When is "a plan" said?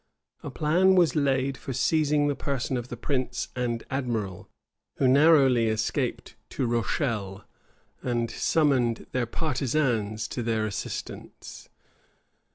0.41-0.95